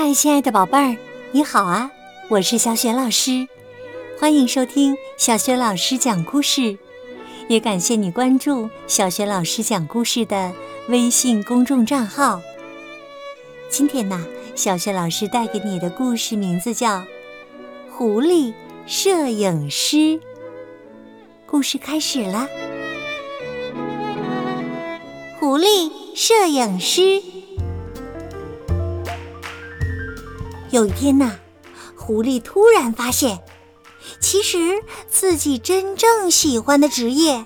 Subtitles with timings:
[0.00, 0.96] 嗨，亲爱的宝贝儿，
[1.32, 1.90] 你好啊！
[2.28, 3.48] 我是小雪老师，
[4.16, 6.78] 欢迎收听小雪老师讲故事，
[7.48, 10.52] 也感谢你关注小雪老师讲故事的
[10.88, 12.40] 微信公众账号。
[13.68, 14.24] 今天呢，
[14.54, 16.98] 小雪老师带给你的故事名字叫
[17.90, 18.54] 《狐狸
[18.86, 19.96] 摄影师》。
[21.44, 22.48] 故事开始了，
[25.40, 27.00] 《狐狸摄影师》。
[30.70, 31.36] 有一天呐，
[31.96, 33.40] 狐狸突然发现，
[34.20, 34.58] 其实
[35.08, 37.44] 自己真正喜欢的职业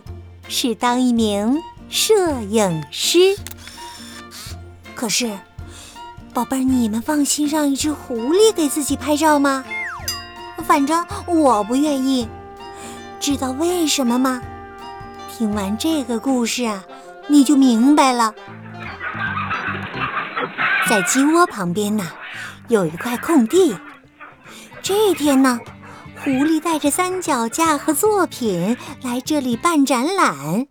[0.48, 3.36] 是当一名摄影师。
[4.94, 5.38] 可是，
[6.34, 9.64] 宝贝儿，你们放心让一只狐狸给自己拍照吗？
[10.66, 12.28] 反正我不愿意。
[13.20, 14.42] 知道为什么吗？
[15.36, 16.84] 听完这个故事啊，
[17.28, 18.34] 你就明白了。
[20.92, 22.06] 在鸡窝旁边呢。
[22.68, 23.74] 有一块空地，
[24.82, 25.58] 这天呢，
[26.22, 30.66] 狐狸带着三脚架和作品来这里办展览，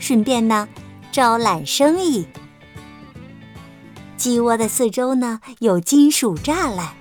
[0.00, 0.68] 顺便呢
[1.12, 2.26] 招揽生意。
[4.16, 6.94] 鸡窝的四周呢有金属栅栏，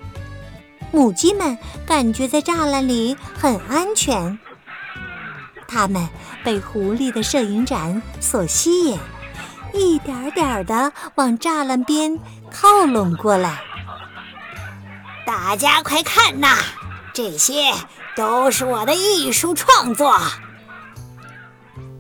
[0.92, 4.38] 母鸡们感觉在栅栏里很安全。
[5.67, 6.08] 它们
[6.44, 9.00] 被狐狸的摄影展所吸引，
[9.73, 12.19] 一点点的往栅栏边
[12.52, 13.61] 靠拢过来。
[15.25, 16.58] 大家快看呐，
[17.14, 17.73] 这些
[18.16, 20.19] 都是我的艺术创作。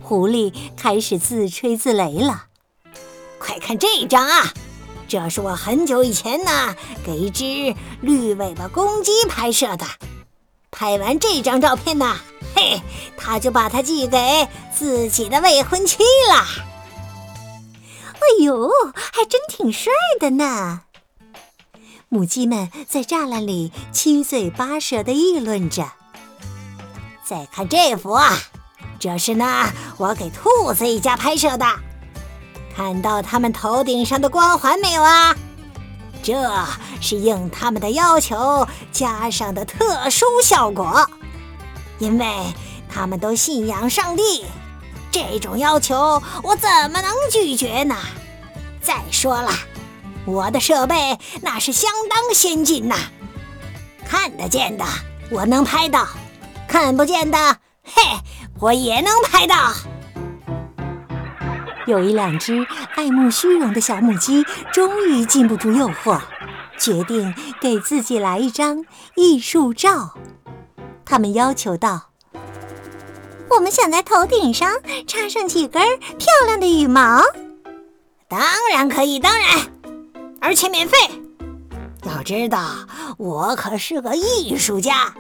[0.01, 2.45] 狐狸开始自吹自擂了。
[3.39, 4.51] 快看这张啊，
[5.07, 9.85] 这是我很久以前呢给一只绿尾巴公鸡拍摄的。
[10.69, 12.17] 拍完这张照片呢，
[12.55, 12.81] 嘿，
[13.17, 15.99] 他就把它寄给自己的未婚妻
[16.29, 16.70] 了。
[18.31, 20.81] 哎呦，还真挺帅的呢。
[22.07, 25.91] 母鸡们在栅栏里七嘴八舌地议论着。
[27.25, 28.37] 再看这幅啊，
[28.99, 31.65] 这是呢我给兔子一家拍摄的。
[32.73, 35.35] 看到它们头顶上的光环没有啊？
[36.23, 36.49] 这
[37.01, 41.05] 是应他们的要求加上的特殊效果。
[41.99, 42.53] 因为
[42.89, 44.45] 他们都信仰上帝，
[45.11, 47.95] 这种要求我怎么能拒绝呢？
[48.81, 49.51] 再说了。
[50.25, 52.95] 我的设备那是相当先进呐，
[54.07, 54.85] 看得见的
[55.29, 56.07] 我能拍到，
[56.67, 58.01] 看不见的，嘿，
[58.59, 59.73] 我也能拍到。
[61.87, 62.65] 有一两只
[62.95, 66.21] 爱慕虚荣的小母鸡，终于禁不住诱惑，
[66.77, 70.13] 决定给自己来一张艺术照。
[71.03, 72.11] 他们要求道
[73.49, 74.71] ：“我们想在头顶上
[75.07, 77.23] 插上几根漂亮的羽毛。
[78.31, 78.39] ”“当
[78.71, 79.59] 然可以，当然。”
[80.39, 80.97] 而且免费。
[82.05, 82.87] 要知道，
[83.17, 85.13] 我可是个艺术家，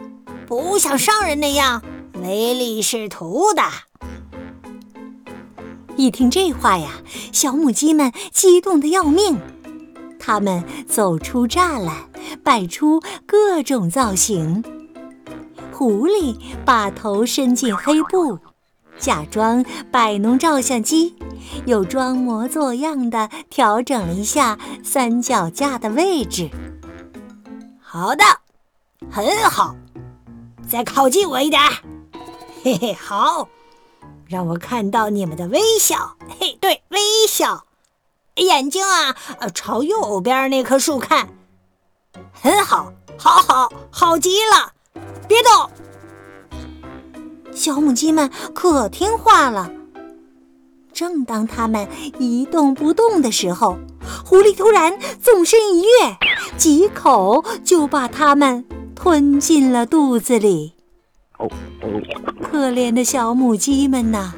[0.47, 1.83] 不像商人那样
[2.23, 3.61] 唯利是图的。
[5.97, 6.89] 一听这话呀，
[7.33, 9.37] 小母鸡们激动的要命。
[10.17, 12.09] 它们走出栅栏，
[12.43, 14.63] 摆出各种造型。
[15.71, 18.39] 狐狸把头伸进黑布。
[18.97, 21.15] 假装摆弄照相机，
[21.65, 26.49] 又装模作样的调整了一下三脚架的位置。
[27.79, 28.23] 好的，
[29.09, 29.75] 很好，
[30.67, 31.61] 再靠近我一点。
[32.63, 33.47] 嘿嘿，好，
[34.27, 36.15] 让我看到你们的微笑。
[36.39, 37.65] 嘿，对，微笑，
[38.35, 39.15] 眼睛啊，
[39.53, 41.29] 朝右边那棵树看。
[42.31, 44.73] 很好，好好，好极了，
[45.27, 45.69] 别动。
[47.53, 49.69] 小母鸡们可听话了。
[51.01, 51.87] 正当它们
[52.19, 53.75] 一动不动的时候，
[54.23, 55.87] 狐狸突然纵身一跃，
[56.57, 58.63] 几口就把它们
[58.93, 60.73] 吞进了肚子里。
[62.43, 64.33] 可怜的小母鸡们呐，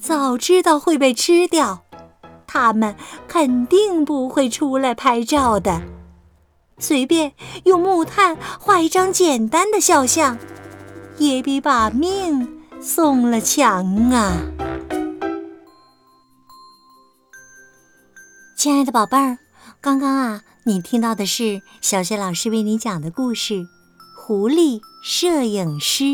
[0.00, 1.82] 早知道会被吃掉，
[2.44, 2.96] 它们
[3.28, 5.80] 肯定不会出来拍照的。
[6.80, 10.36] 随便用木炭画一张简单的肖像。
[11.18, 12.48] 也比把命
[12.80, 14.40] 送了强啊！
[18.60, 19.38] 亲爱的宝贝儿，
[19.80, 23.54] 刚刚啊，你听到的是小雪老师为你讲的故事
[24.14, 26.04] 《狐狸摄影师》。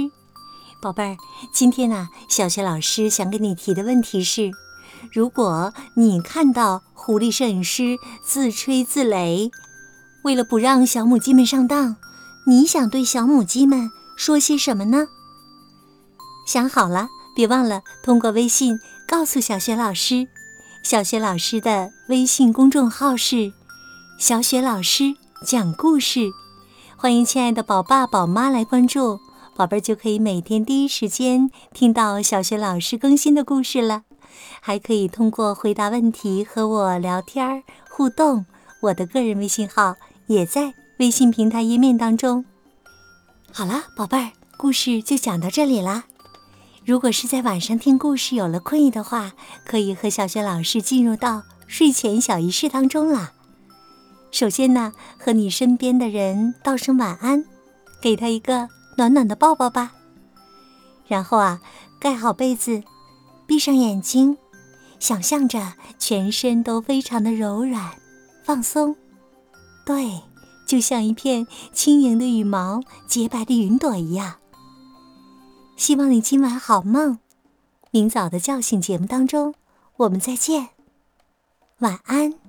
[0.81, 1.17] 宝贝儿，
[1.53, 4.53] 今天呢，小雪老师想给你提的问题是：
[5.13, 9.51] 如果你看到狐狸摄影师自吹自擂，
[10.23, 11.97] 为了不让小母鸡们上当，
[12.47, 13.91] 你想对小母鸡们？
[14.17, 15.09] 说些什么呢？
[16.47, 18.79] 想好了，别忘了通过微信
[19.09, 20.29] 告诉小雪老师。
[20.88, 23.53] 小雪老师的微信公众号是
[24.21, 26.31] “小雪老师讲故事，
[26.97, 29.19] 欢迎亲爱的宝爸宝妈来关注，
[29.56, 34.05] 宝贝儿就可以每天第一时间听到小学老师更新的故事了，
[34.61, 38.47] 还可以通过回答问题和我聊天互动。
[38.83, 39.97] 我的个人微信号
[40.29, 42.44] 也在微信平台页面当中。
[43.50, 46.05] 好了，宝贝儿，故事就讲到这里啦。
[46.87, 49.33] 如果是在晚上听故事有了困意的话，
[49.65, 53.33] 可以和小学老师进入到睡前小仪式当中啦。
[54.31, 57.44] 首先呢，和你身边的人道声晚安，
[58.00, 59.94] 给他一个暖暖的抱抱吧。
[61.09, 61.61] 然后啊，
[61.99, 62.85] 盖好被子，
[63.49, 64.38] 闭上眼睛，
[65.00, 67.97] 想象着全身都非常的柔软、
[68.44, 68.94] 放松，
[69.85, 70.21] 对，
[70.65, 74.37] 就像一片轻盈的羽毛、洁白的云朵一样。
[75.76, 77.19] 希望你今晚好梦，
[77.90, 79.55] 明早的叫醒节目当中，
[79.99, 80.70] 我们再见，
[81.81, 82.46] 晚安。